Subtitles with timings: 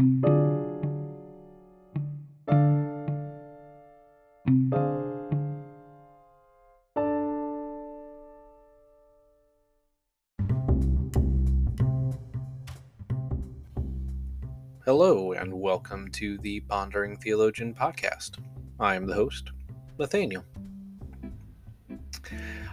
[0.00, 0.12] Hello,
[15.32, 18.38] and welcome to the Pondering Theologian podcast.
[18.78, 19.50] I am the host,
[19.98, 20.46] Nathaniel.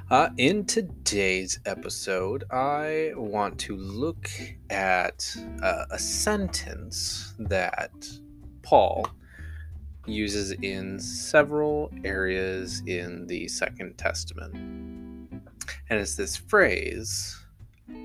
[0.09, 4.29] Uh, in today's episode, I want to look
[4.69, 7.91] at uh, a sentence that
[8.61, 9.05] Paul
[10.05, 14.53] uses in several areas in the Second Testament.
[15.89, 17.37] And it's this phrase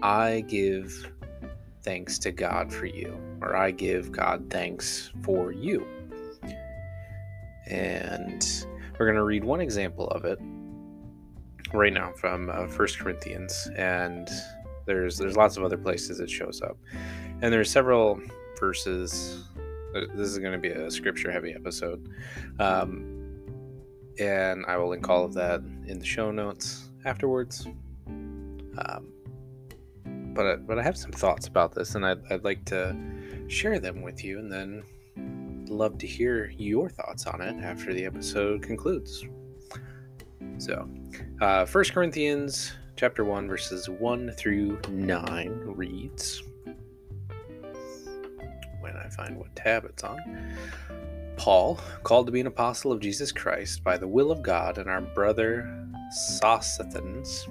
[0.02, 1.08] I give
[1.84, 5.86] thanks to God for you, or I give God thanks for you.
[7.68, 8.44] And
[8.98, 10.40] we're going to read one example of it
[11.74, 14.28] right now from uh, First Corinthians, and
[14.86, 16.76] there's there's lots of other places it shows up,
[17.40, 18.20] and there's several
[18.58, 19.44] verses.
[19.94, 22.08] Uh, this is going to be a scripture heavy episode,
[22.58, 23.42] um,
[24.18, 27.66] and I will link all of that in the show notes afterwards.
[28.06, 29.12] Um,
[30.34, 32.96] but but I have some thoughts about this, and I'd, I'd like to
[33.48, 34.82] share them with you, and then
[35.68, 39.24] love to hear your thoughts on it after the episode concludes.
[40.58, 40.88] So,
[41.40, 46.42] uh, 1 Corinthians chapter 1, verses 1 through 9 reads
[48.80, 50.18] When I find what tab it's on.
[51.36, 54.88] Paul, called to be an apostle of Jesus Christ by the will of God, and
[54.88, 57.48] our brother Sosthenes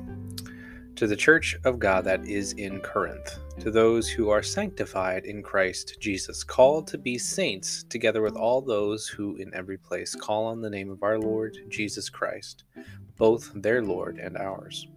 [0.95, 5.43] to the church of God that is in Corinth, to those who are sanctified in
[5.43, 10.47] Christ Jesus, called to be saints, together with all those who in every place call
[10.47, 12.63] on the name of our Lord Jesus Christ,
[13.17, 14.87] both their Lord and ours.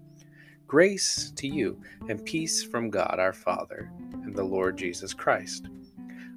[0.67, 3.93] Grace to you and peace from God our Father
[4.23, 5.69] and the Lord Jesus Christ.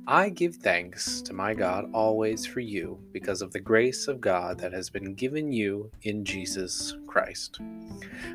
[0.05, 4.59] I give thanks to my God always for you because of the grace of God
[4.59, 7.61] that has been given you in Jesus Christ.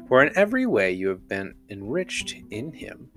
[0.09, 3.11] For in every way you have been enriched in him,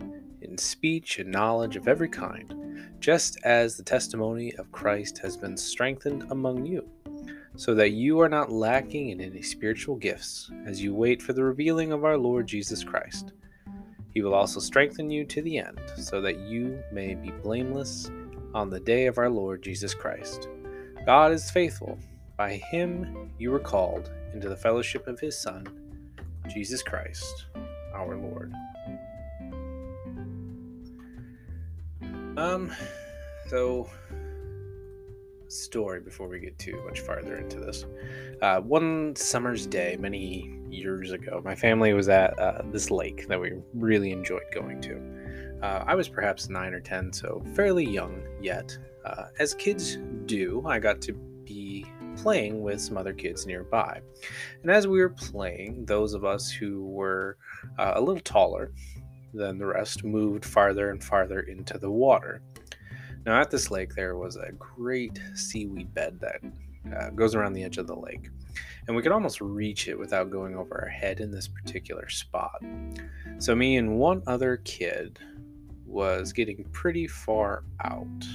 [0.56, 5.58] in speech and knowledge of every kind, just as the testimony of Christ has been
[5.58, 6.88] strengthened among you,
[7.58, 11.44] so that you are not lacking in any spiritual gifts as you wait for the
[11.44, 13.34] revealing of our Lord Jesus Christ.
[14.14, 18.10] He will also strengthen you to the end, so that you may be blameless
[18.54, 20.48] on the day of our Lord Jesus Christ.
[21.06, 22.00] God is faithful.
[22.38, 25.68] By him you were called into the fellowship of his Son,
[26.48, 27.48] Jesus Christ,
[27.94, 28.54] our Lord.
[32.38, 32.72] Um,
[33.48, 33.90] so,
[35.48, 37.86] story before we get too much farther into this.
[38.42, 43.40] Uh, one summer's day, many years ago, my family was at uh, this lake that
[43.40, 45.02] we really enjoyed going to.
[45.62, 48.78] Uh, I was perhaps nine or 10, so fairly young yet.
[49.06, 51.86] Uh, as kids do, I got to be
[52.18, 54.02] playing with some other kids nearby.
[54.62, 57.38] And as we were playing, those of us who were
[57.78, 58.74] uh, a little taller
[59.36, 62.42] than the rest moved farther and farther into the water.
[63.26, 66.42] Now, at this lake, there was a great seaweed bed that
[66.96, 68.30] uh, goes around the edge of the lake.
[68.88, 72.62] And we could almost reach it without going over our head in this particular spot.
[73.40, 75.20] So, me and one other kid
[75.86, 78.26] was getting pretty far out.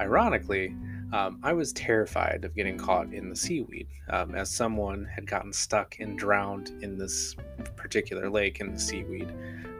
[0.00, 0.74] Ironically,
[1.12, 5.52] um, I was terrified of getting caught in the seaweed, um, as someone had gotten
[5.52, 7.34] stuck and drowned in this
[7.76, 9.32] particular lake in the seaweed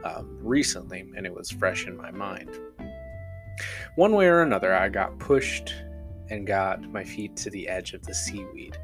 [0.04, 2.50] um, recently, and it was fresh in my mind.
[3.96, 5.74] One way or another, I got pushed
[6.30, 8.76] and got my feet to the edge of the seaweed,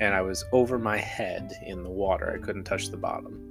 [0.00, 2.32] and I was over my head in the water.
[2.32, 3.48] I couldn't touch the bottom.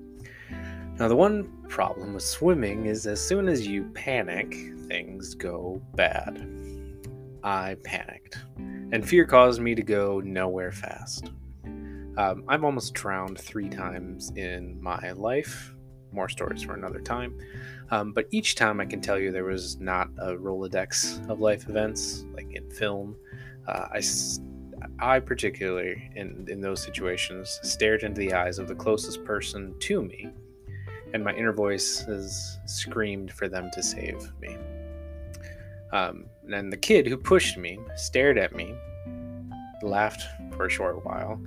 [0.98, 4.56] Now, the one problem with swimming is as soon as you panic,
[4.88, 6.61] things go bad.
[7.44, 11.32] I panicked, and fear caused me to go nowhere fast.
[12.18, 15.74] Um, I've almost drowned three times in my life.
[16.12, 17.38] More stories for another time.
[17.90, 21.70] Um, but each time I can tell you there was not a Rolodex of life
[21.70, 23.16] events like in film.
[23.68, 24.02] Uh, I,
[25.00, 30.02] I particularly, in, in those situations, stared into the eyes of the closest person to
[30.04, 30.32] me
[31.14, 34.58] and my inner voice has screamed for them to save me.
[35.92, 38.74] Um, and the kid who pushed me stared at me,
[39.82, 40.24] laughed
[40.56, 41.42] for a short while.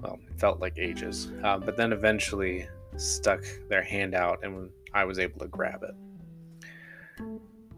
[0.00, 5.04] Well, it felt like ages, uh, but then eventually stuck their hand out, and I
[5.04, 5.94] was able to grab it.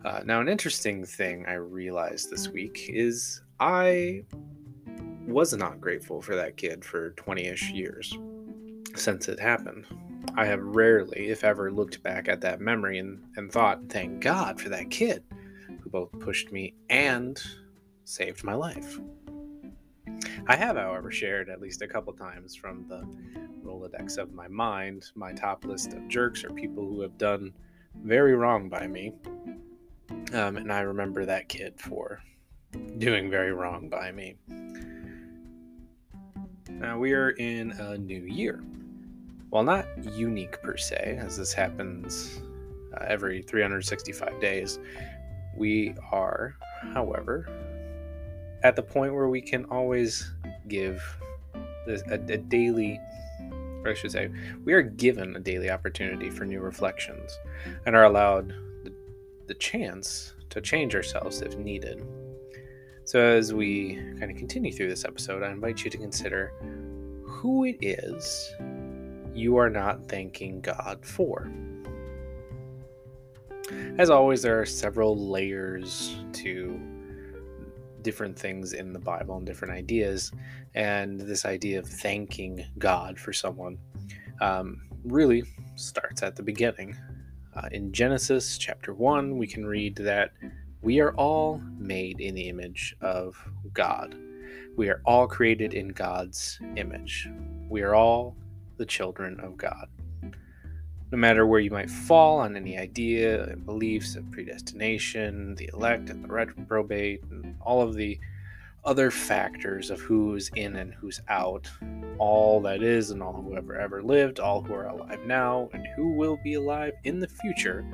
[0.04, 4.24] Uh, now, an interesting thing I realized this week is I
[5.26, 8.16] was not grateful for that kid for 20 ish years
[8.94, 9.86] since it happened.
[10.36, 14.60] I have rarely, if ever, looked back at that memory and, and thought, thank God
[14.60, 15.24] for that kid
[15.86, 17.40] who both pushed me and
[18.04, 18.98] saved my life.
[20.48, 23.06] I have, however, shared at least a couple times from the
[23.64, 27.52] Rolodex of my mind my top list of jerks or people who have done
[28.02, 29.12] very wrong by me.
[30.32, 32.20] Um, and I remember that kid for
[32.98, 34.36] doing very wrong by me.
[36.68, 38.62] Now we are in a new year.
[39.50, 42.40] While not unique per se, as this happens
[42.92, 44.78] uh, every 365 days,
[45.56, 46.56] we are,
[46.94, 47.48] however,
[48.62, 50.32] at the point where we can always
[50.68, 51.02] give
[51.86, 53.00] this, a, a daily,
[53.50, 54.30] or I should say,
[54.64, 57.38] we are given a daily opportunity for new reflections
[57.84, 58.48] and are allowed
[58.84, 58.92] the,
[59.46, 62.04] the chance to change ourselves if needed.
[63.04, 66.52] So, as we kind of continue through this episode, I invite you to consider
[67.24, 68.52] who it is
[69.36, 71.50] you are not thanking God for.
[73.98, 76.78] As always, there are several layers to
[78.02, 80.32] different things in the Bible and different ideas.
[80.74, 83.78] And this idea of thanking God for someone
[84.42, 85.44] um, really
[85.76, 86.94] starts at the beginning.
[87.56, 90.32] Uh, in Genesis chapter 1, we can read that
[90.82, 93.34] we are all made in the image of
[93.72, 94.14] God.
[94.76, 97.30] We are all created in God's image.
[97.66, 98.36] We are all
[98.76, 99.88] the children of God
[101.12, 106.10] no matter where you might fall on any idea and beliefs of predestination, the elect
[106.10, 108.18] and the reprobate, and all of the
[108.84, 111.70] other factors of who's in and who's out,
[112.18, 115.86] all that is and all who ever ever lived, all who are alive now and
[115.96, 117.84] who will be alive in the future,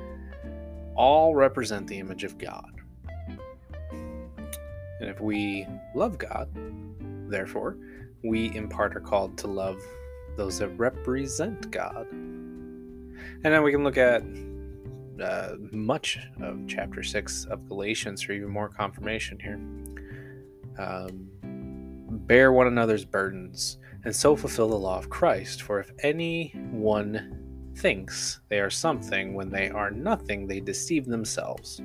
[0.95, 2.71] all represent the image of God.
[3.91, 6.49] And if we love God,
[7.27, 7.77] therefore,
[8.23, 9.83] we in part are called to love
[10.37, 12.07] those that represent God.
[13.43, 14.23] And then we can look at
[15.21, 19.59] uh, much of chapter 6 of Galatians for even more confirmation here.
[20.77, 21.29] Um,
[22.25, 25.61] bear one another's burdens and so fulfill the law of Christ.
[25.61, 27.39] For if anyone
[27.75, 31.81] thinks they are something when they are nothing, they deceive themselves.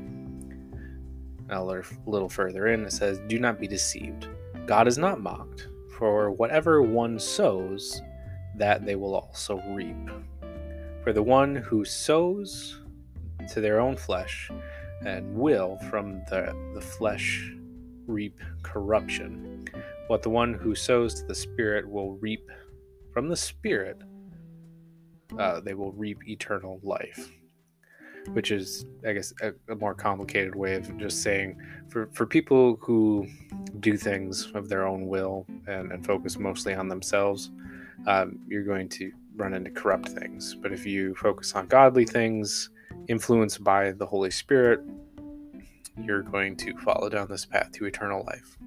[1.49, 4.29] Now, a little further in, it says, Do not be deceived.
[4.67, 8.02] God is not mocked, for whatever one sows,
[8.56, 9.96] that they will also reap.
[11.08, 12.82] For the one who sows
[13.55, 14.50] to their own flesh
[15.06, 17.50] and will from the, the flesh
[18.06, 19.64] reap corruption,
[20.06, 22.50] but the one who sows to the Spirit will reap
[23.10, 24.02] from the Spirit,
[25.38, 27.32] uh, they will reap eternal life.
[28.34, 31.58] Which is, I guess, a, a, more complicated way of just saying
[31.88, 33.26] for, for people who
[33.81, 37.50] do things of their own will and, and focus mostly on themselves,
[38.06, 40.55] um, you're going to run into corrupt things.
[40.55, 42.70] But if you focus on godly things,
[43.08, 44.81] influenced by the Holy Spirit,
[45.96, 48.58] you're going to follow down this path to eternal life.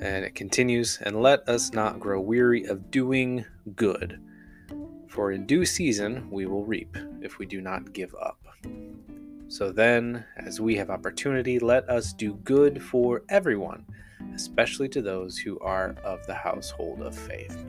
[0.00, 3.44] And it continues, and let us not grow weary of doing
[3.74, 4.20] good,
[5.08, 8.38] for in due season we will reap if we do not give up.
[9.48, 13.86] So then, as we have opportunity, let us do good for everyone,
[14.34, 17.64] especially to those who are of the household of faith.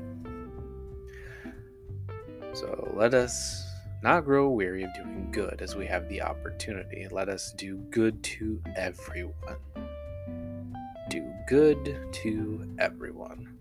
[2.54, 3.66] So let us
[4.02, 7.08] not grow weary of doing good as we have the opportunity.
[7.10, 9.58] Let us do good to everyone.
[11.10, 13.56] Do good to everyone.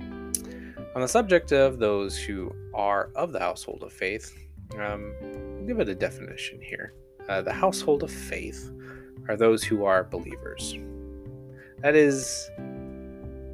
[0.00, 4.32] On the subject of those who are of the household of faith,
[4.78, 6.94] um, will give it a definition here.
[7.28, 8.70] Uh, the household of faith
[9.28, 10.78] are those who are believers.
[11.78, 12.50] That is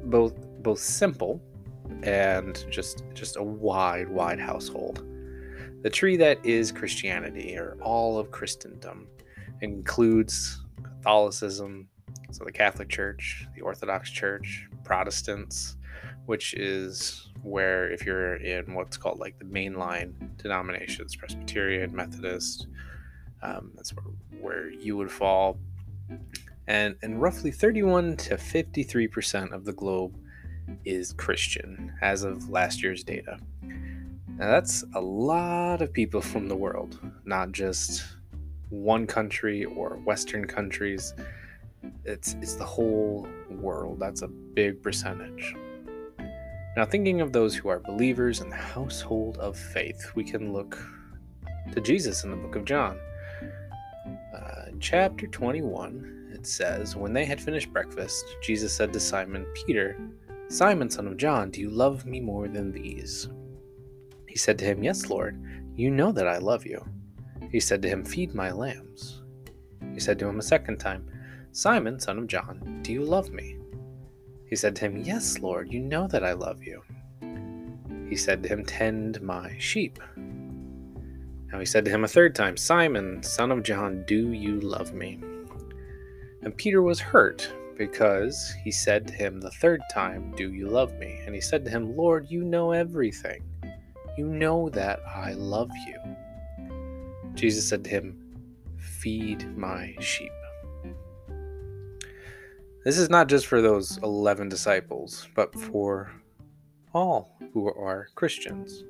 [0.05, 1.41] both both simple
[2.03, 5.05] and just just a wide, wide household.
[5.81, 9.07] The tree that is Christianity, or all of Christendom,
[9.61, 11.89] includes Catholicism,
[12.31, 15.75] so the Catholic Church, the Orthodox Church, Protestants,
[16.25, 22.67] which is where if you're in what's called like the mainline denominations, Presbyterian, Methodist,
[23.41, 24.05] um, that's where,
[24.39, 25.59] where you would fall.
[26.67, 30.17] And, and roughly 31 to 53% of the globe
[30.85, 33.37] is Christian as of last year's data.
[34.37, 38.03] Now, that's a lot of people from the world, not just
[38.69, 41.13] one country or Western countries.
[42.05, 43.99] It's, it's the whole world.
[43.99, 45.55] That's a big percentage.
[46.75, 50.77] Now, thinking of those who are believers in the household of faith, we can look
[51.71, 52.97] to Jesus in the book of John.
[54.35, 59.97] Uh, chapter 21, it says, When they had finished breakfast, Jesus said to Simon Peter,
[60.49, 63.29] Simon, son of John, do you love me more than these?
[64.27, 65.41] He said to him, Yes, Lord,
[65.75, 66.83] you know that I love you.
[67.51, 69.21] He said to him, Feed my lambs.
[69.93, 71.07] He said to him a second time,
[71.51, 73.57] Simon, son of John, do you love me?
[74.49, 76.81] He said to him, Yes, Lord, you know that I love you.
[78.09, 79.99] He said to him, Tend my sheep.
[80.17, 84.93] Now he said to him a third time, Simon, son of John, do you love
[84.93, 85.19] me?
[86.41, 90.93] And Peter was hurt because he said to him the third time, Do you love
[90.99, 91.21] me?
[91.25, 93.43] And he said to him, Lord, you know everything.
[94.17, 95.99] You know that I love you.
[97.33, 98.19] Jesus said to him,
[98.77, 100.31] Feed my sheep.
[102.85, 106.11] This is not just for those 11 disciples, but for
[106.93, 108.83] all who are Christians,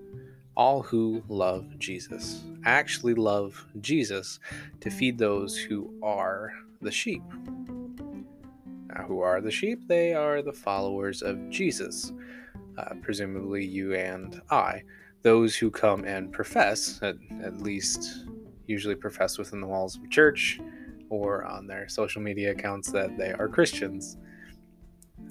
[0.58, 4.40] all who love Jesus, actually love Jesus
[4.82, 7.24] to feed those who are the sheep.
[8.96, 9.88] Now, who are the sheep?
[9.88, 12.12] They are the followers of Jesus,
[12.78, 14.84] uh, presumably you and I,
[15.24, 18.26] those who come and profess, at, at least
[18.68, 20.60] usually profess within the walls of church,
[21.10, 24.18] or on their social media accounts that they are Christians.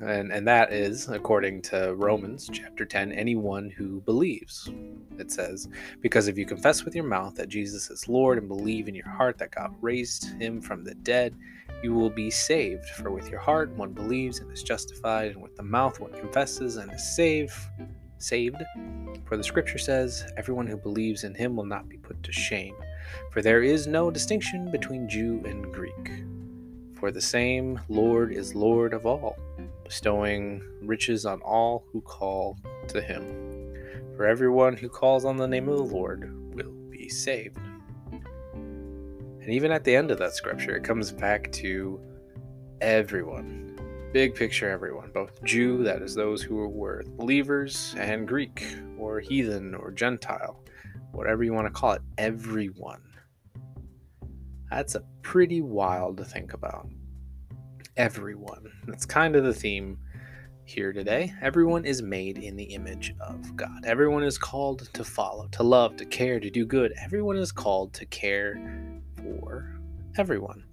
[0.00, 4.68] And, and that is, according to Romans chapter 10, anyone who believes.
[5.18, 5.68] It says,
[6.00, 9.08] Because if you confess with your mouth that Jesus is Lord and believe in your
[9.08, 11.36] heart that God raised him from the dead,
[11.82, 12.86] you will be saved.
[12.86, 16.76] For with your heart one believes and is justified, and with the mouth one confesses
[16.76, 17.54] and is saved.
[18.18, 18.62] Saved.
[19.24, 22.74] For the scripture says, Everyone who believes in him will not be put to shame.
[23.32, 26.24] For there is no distinction between Jew and Greek.
[26.94, 29.36] For the same Lord is Lord of all,
[29.84, 32.56] bestowing riches on all who call
[32.88, 33.74] to him.
[34.16, 37.58] For everyone who calls on the name of the Lord will be saved.
[39.42, 42.00] And even at the end of that scripture, it comes back to
[42.80, 43.78] everyone.
[44.12, 48.64] Big picture, everyone, both Jew, that is those who were believers, and Greek,
[48.98, 50.62] or heathen, or Gentile
[51.12, 53.02] whatever you want to call it, everyone.
[54.70, 56.88] That's a pretty wild to think about.
[57.96, 58.72] Everyone.
[58.86, 59.98] That's kind of the theme
[60.64, 61.34] here today.
[61.42, 63.84] Everyone is made in the image of God.
[63.84, 66.94] Everyone is called to follow, to love, to care, to do good.
[67.02, 68.54] Everyone is called to care
[69.22, 69.80] for
[70.18, 70.64] everyone.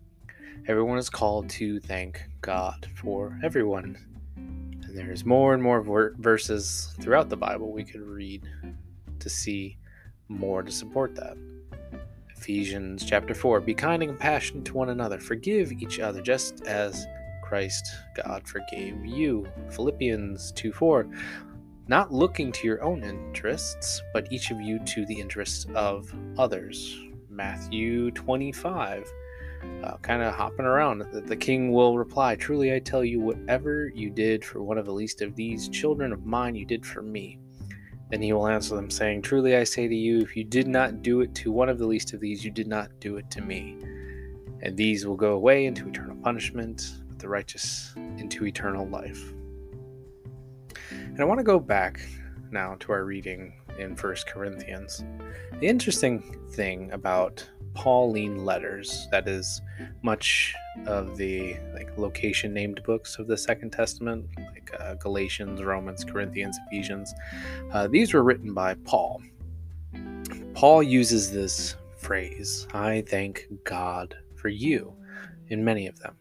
[0.68, 3.98] Everyone is called to thank God for everyone.
[4.36, 8.44] And there's more and more verses throughout the Bible we could read
[9.20, 9.78] to see
[10.28, 11.38] more to support that.
[12.36, 17.06] Ephesians chapter 4 Be kind and compassionate to one another, forgive each other just as
[17.44, 19.48] Christ God forgave you.
[19.72, 21.08] Philippians 2 4
[21.88, 26.98] Not looking to your own interests, but each of you to the interests of others.
[27.30, 29.12] Matthew 25
[29.84, 31.00] uh, kind of hopping around.
[31.12, 34.86] The, the king will reply, Truly I tell you, whatever you did for one of
[34.86, 37.40] the least of these children of mine, you did for me.
[38.10, 41.02] Then he will answer them, saying, Truly I say to you, if you did not
[41.02, 43.42] do it to one of the least of these, you did not do it to
[43.42, 43.78] me.
[44.62, 49.34] And these will go away into eternal punishment, but the righteous into eternal life.
[50.92, 52.02] And I want to go back
[52.52, 55.04] now to our reading in First Corinthians.
[55.60, 59.62] The interesting thing about Pauline letters, that is
[60.02, 64.26] much of the like location named books of the Second Testament,
[64.80, 67.14] uh, Galatians, Romans, Corinthians, Ephesians.
[67.72, 69.22] Uh, these were written by Paul.
[70.54, 74.94] Paul uses this phrase, I thank God for you,
[75.48, 76.16] in many of them.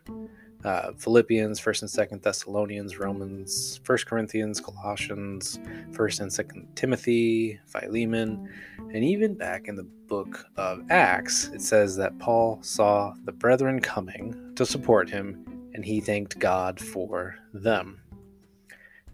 [0.65, 5.61] Uh, Philippians, First and Second Thessalonians, Romans, First Corinthians, Colossians,
[5.93, 8.49] First and Second Timothy, Philemon,
[8.93, 13.81] and even back in the book of Acts, it says that Paul saw the brethren
[13.81, 18.01] coming to support him, and he thanked God for them.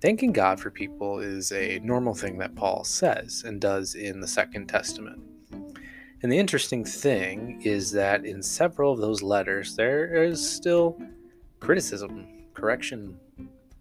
[0.01, 4.29] Thanking God for people is a normal thing that Paul says and does in the
[4.29, 5.23] Second Testament.
[6.23, 10.99] And the interesting thing is that in several of those letters, there is still
[11.65, 13.19] criticism, correction,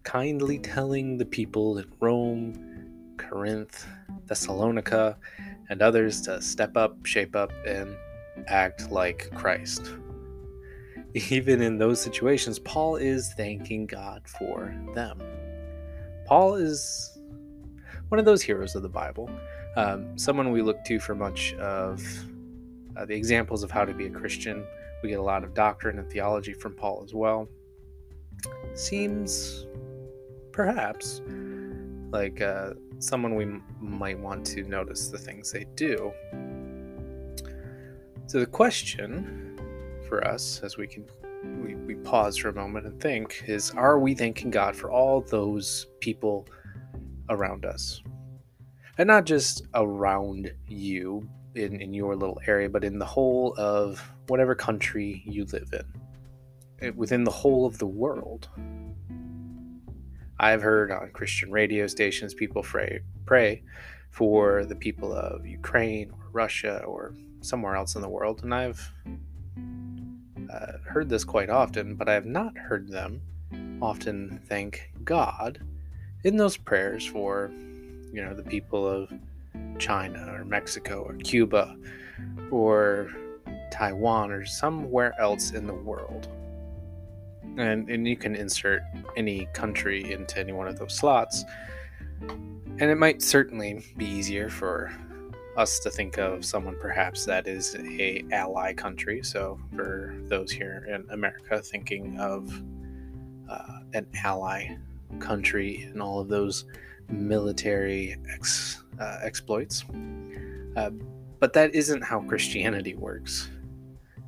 [0.04, 3.86] kindly telling the people in Rome, Corinth,
[4.24, 5.18] Thessalonica,
[5.68, 7.94] and others to step up, shape up, and
[8.46, 9.92] act like Christ.
[11.12, 15.20] Even in those situations, Paul is thanking God for them.
[16.24, 17.18] Paul is
[18.08, 19.28] one of those heroes of the Bible,
[19.76, 22.02] um, someone we look to for much of
[22.96, 24.64] uh, the examples of how to be a Christian.
[25.02, 27.46] We get a lot of doctrine and theology from Paul as well.
[28.74, 29.66] Seems
[30.52, 31.22] perhaps
[32.10, 36.12] like uh, someone we m- might want to notice the things they do.
[38.26, 39.58] So, the question
[40.08, 41.04] for us as we can
[41.62, 45.20] we, we pause for a moment and think is are we thanking God for all
[45.20, 46.46] those people
[47.28, 48.02] around us?
[48.96, 54.12] And not just around you, in, in your little area, but in the whole of
[54.28, 56.00] whatever country you live in,
[56.94, 58.48] within the whole of the world.
[60.38, 63.62] I've heard on Christian radio stations people pray, pray
[64.10, 68.92] for the people of Ukraine or Russia or somewhere else in the world, and I've
[70.52, 73.20] uh, heard this quite often, but I have not heard them
[73.82, 75.60] often thank God
[76.24, 77.50] in those prayers for,
[78.12, 79.12] you know, the people of
[79.78, 81.76] China or Mexico or Cuba
[82.50, 83.10] or
[83.70, 86.28] Taiwan or somewhere else in the world.
[87.56, 88.82] And, and you can insert
[89.16, 91.44] any country into any one of those slots.
[92.20, 94.92] And it might certainly be easier for
[95.56, 99.22] us to think of someone perhaps that is a ally country.
[99.22, 102.50] So for those here in America thinking of
[103.48, 104.76] uh, an ally
[105.20, 106.64] country and all of those
[107.08, 109.84] military ex, uh, exploits.
[110.76, 110.90] Uh,
[111.38, 113.50] but that isn't how Christianity works.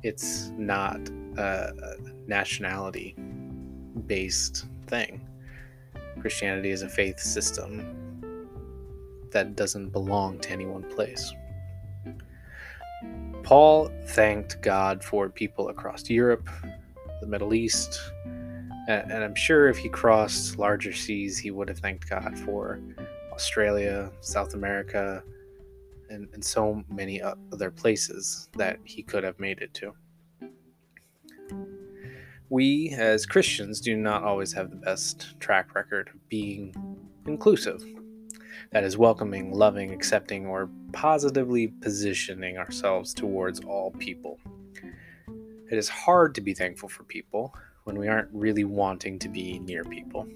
[0.03, 0.99] It's not
[1.37, 1.95] a
[2.27, 3.15] nationality
[4.05, 5.21] based thing.
[6.19, 7.93] Christianity is a faith system
[9.31, 11.33] that doesn't belong to any one place.
[13.43, 16.49] Paul thanked God for people across Europe,
[17.21, 17.99] the Middle East,
[18.87, 22.79] and, I'm sure if he crossed larger seas, he would have thanked God for
[23.33, 25.21] Australia, South America,
[26.09, 29.93] and, and so many other places that he could have made it to.
[32.49, 36.73] We, as Christians, do not always have the best track record of being
[37.25, 37.83] inclusive.
[38.71, 44.39] That is, welcoming, loving, accepting, or positively positioning ourselves towards all people.
[45.69, 49.59] It is hard to be thankful for people when we aren't really wanting to be
[49.59, 50.27] near people.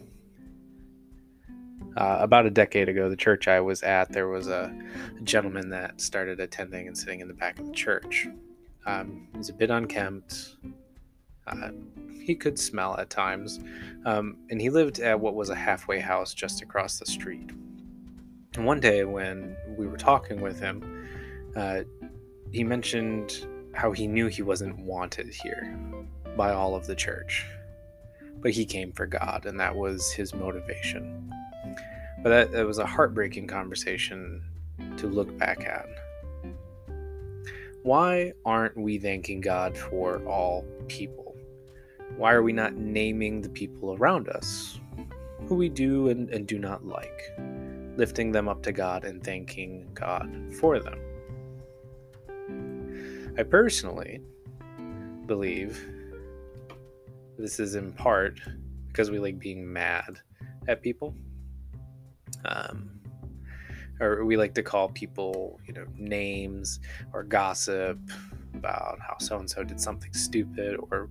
[1.98, 4.74] Uh, about a decade ago, the church I was at, there was a,
[5.24, 8.28] gentleman that started attending and sitting in the back of the church.
[8.86, 10.56] Um, he was a bit unkempt.
[11.48, 11.70] Uh,
[12.22, 13.60] he could smell at times.
[14.06, 17.50] Um, and he lived at what was a halfway house just across the street.
[18.56, 21.08] And one day, when we were talking with him,
[21.56, 21.82] uh,
[22.52, 25.78] he mentioned how he knew he wasn't wanted here
[26.36, 27.46] by all of the church.
[28.42, 31.32] But he came for God, and that was his motivation.
[32.24, 34.44] But that, that was a heartbreaking conversation
[34.98, 35.88] to look back at.
[37.84, 41.31] Why aren't we thanking God for all people?
[42.18, 44.80] Why are we not naming the people around us
[45.48, 47.32] who we do and, and do not like,
[47.98, 51.00] lifting them up to God and thanking God for them?
[53.38, 54.22] I personally
[55.26, 55.88] believe
[57.38, 58.40] this is in part
[58.88, 60.20] because we like being mad
[60.68, 61.16] at people.
[62.46, 62.92] Um,
[64.00, 66.80] or we like to call people, you know, names
[67.14, 68.00] or gossip
[68.54, 71.10] about how so and so did something stupid or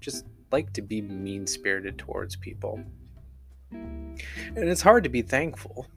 [0.00, 2.80] just like to be mean spirited towards people.
[3.72, 4.22] And
[4.56, 5.88] it's hard to be thankful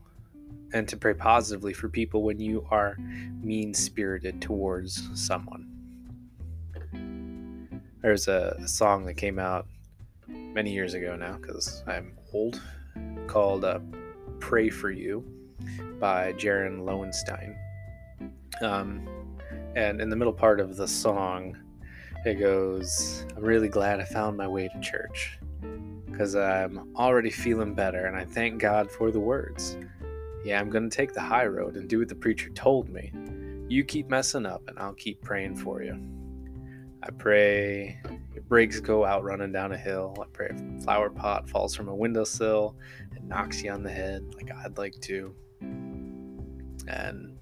[0.74, 2.98] and to pray positively for people when you are
[3.43, 5.67] mean spirited towards someone.
[8.02, 9.67] There's a, song that came out
[10.28, 12.60] many years ago now because I'm old
[13.28, 13.78] called uh,
[14.39, 15.24] Pray for You
[16.00, 17.56] by Jaron Lowenstein.
[18.62, 19.08] Um,
[19.76, 21.56] and in the middle part of the song,
[22.25, 25.38] it goes, I'm really glad I found my way to church
[26.06, 29.77] because I'm already feeling better and I thank God for the words.
[30.43, 33.12] Yeah, I'm going to take the high road and do what the preacher told me.
[33.69, 35.99] You keep messing up and I'll keep praying for you.
[37.03, 38.01] I pray
[38.34, 40.15] your brakes go out running down a hill.
[40.19, 42.75] I pray a flower pot falls from a windowsill
[43.15, 45.36] and knocks you on the head like I'd like to.
[46.88, 47.37] And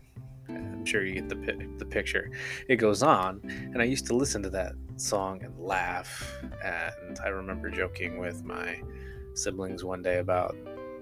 [0.85, 2.31] Sure you get the the picture.
[2.67, 6.39] It goes on, and I used to listen to that song and laugh.
[6.63, 8.81] And I remember joking with my
[9.33, 10.55] siblings one day about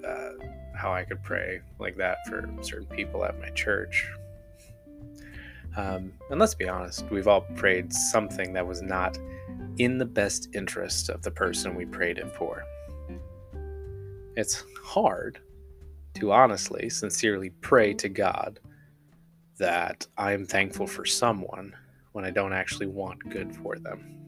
[0.07, 0.31] uh,
[0.75, 4.09] how I could pray like that for certain people at my church
[5.75, 9.17] um, and let's be honest, we've all prayed something that was not
[9.77, 12.63] in the best interest of the person we prayed it for.
[14.35, 15.39] It's hard
[16.15, 18.59] to honestly, sincerely pray to God
[19.63, 21.73] that I am thankful for someone
[22.11, 24.19] when I don't actually want good for them.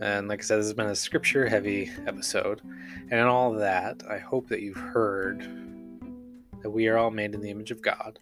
[0.00, 2.60] And like I said, this has been a scripture heavy episode.
[3.10, 5.40] And in all that, I hope that you've heard
[6.62, 8.16] that we are all made in the image of God.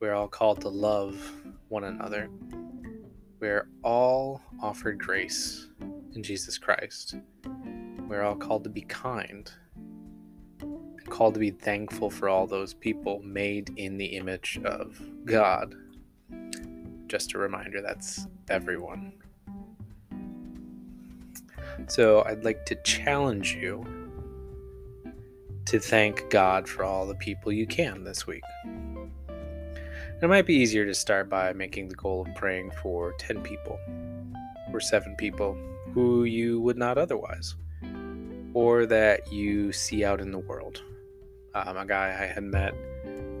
[0.00, 1.32] We're all called to love
[1.68, 2.28] one another.
[3.38, 5.68] We're all offered grace
[6.16, 7.14] in Jesus Christ.
[8.08, 9.48] We're all called to be kind.
[11.08, 15.74] Called to be thankful for all those people made in the image of God.
[17.06, 19.12] Just a reminder that's everyone.
[21.88, 23.86] So I'd like to challenge you
[25.66, 28.44] to thank God for all the people you can this week.
[30.22, 33.78] It might be easier to start by making the goal of praying for 10 people
[34.72, 35.56] or 7 people
[35.92, 37.54] who you would not otherwise,
[38.54, 40.82] or that you see out in the world.
[41.64, 42.74] Um, a guy I had met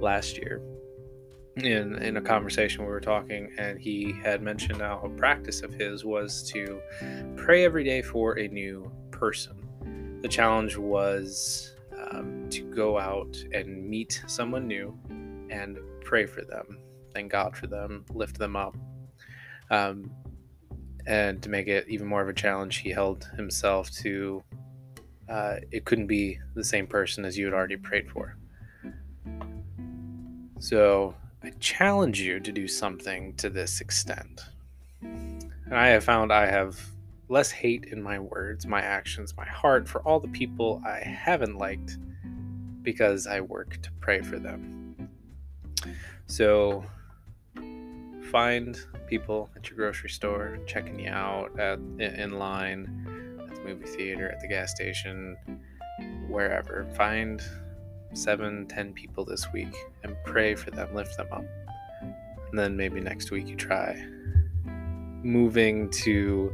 [0.00, 0.62] last year
[1.56, 5.72] in in a conversation we were talking and he had mentioned how a practice of
[5.72, 6.80] his was to
[7.36, 9.56] pray every day for a new person.
[10.22, 11.74] The challenge was
[12.10, 14.98] um, to go out and meet someone new
[15.50, 16.78] and pray for them
[17.14, 18.76] thank god for them lift them up
[19.70, 20.10] um,
[21.06, 24.42] and to make it even more of a challenge he held himself to
[25.28, 28.36] uh, it couldn't be the same person as you had already prayed for
[30.58, 34.46] so I challenge you to do something to this extent.
[35.02, 36.80] And I have found I have
[37.28, 41.58] less hate in my words, my actions, my heart for all the people I haven't
[41.58, 41.98] liked
[42.82, 45.08] because I work to pray for them.
[46.26, 46.84] So
[48.30, 53.15] find people at your grocery store checking you out at in line
[53.66, 55.36] movie theater at the gas station
[56.28, 57.42] wherever find
[58.12, 61.44] seven, ten people this week and pray for them, lift them up.
[62.50, 64.06] And then maybe next week you try
[65.22, 66.52] moving to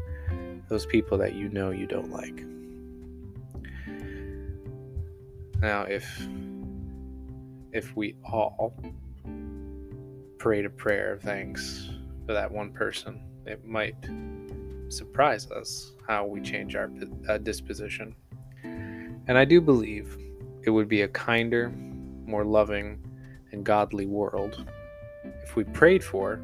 [0.68, 2.44] those people that you know you don't like.
[5.60, 6.26] Now, if
[7.72, 8.74] if we all
[10.38, 11.88] prayed a prayer of thanks
[12.26, 13.96] for that one person, it might
[14.92, 16.90] surprise us how we change our
[17.28, 18.14] uh, disposition.
[18.64, 20.16] And I do believe
[20.64, 21.70] it would be a kinder,
[22.26, 23.04] more loving,
[23.52, 24.66] and godly world
[25.42, 26.34] if we prayed for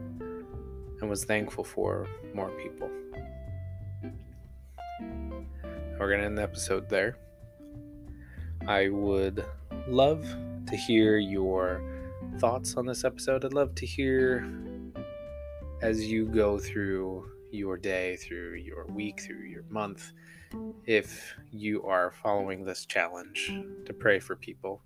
[1.00, 2.90] and was thankful for more people.
[5.98, 7.16] We're going to end the episode there.
[8.66, 9.44] I would
[9.88, 10.24] love
[10.66, 11.82] to hear your
[12.38, 13.44] thoughts on this episode.
[13.44, 14.48] I'd love to hear
[15.82, 20.12] as you go through your day, through your week, through your month,
[20.86, 23.52] if you are following this challenge
[23.84, 24.82] to pray for people.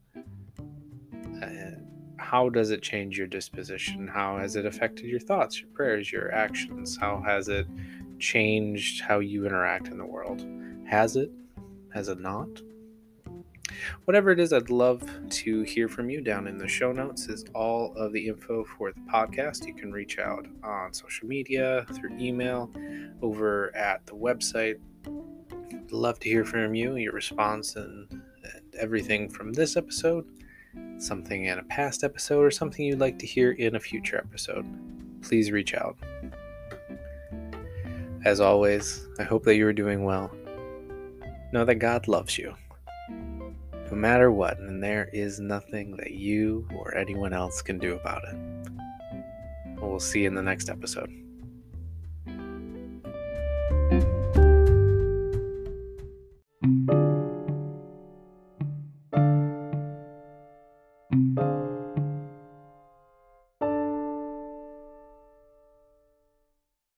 [1.43, 1.73] Uh,
[2.19, 4.07] how does it change your disposition?
[4.07, 6.97] How has it affected your thoughts, your prayers, your actions?
[6.97, 7.67] How has it
[8.19, 10.47] changed how you interact in the world?
[10.87, 11.31] Has it?
[11.93, 12.49] Has it not?
[14.05, 16.21] Whatever it is, I'd love to hear from you.
[16.21, 19.67] Down in the show notes is all of the info for the podcast.
[19.67, 22.71] You can reach out on social media, through email,
[23.23, 24.79] over at the website,
[25.91, 30.27] love to hear from you, your response, and, and everything from this episode,
[30.99, 34.67] something in a past episode, or something you'd like to hear in a future episode.
[35.23, 35.97] Please reach out.
[38.25, 40.31] As always, I hope that you are doing well.
[41.53, 42.55] Know that God loves you.
[43.93, 48.23] No matter what, and there is nothing that you or anyone else can do about
[48.25, 48.37] it.
[49.83, 51.13] We'll see you in the next episode.